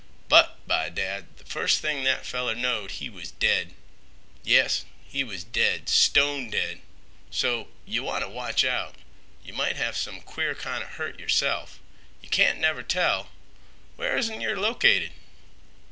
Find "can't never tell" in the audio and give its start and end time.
12.31-13.29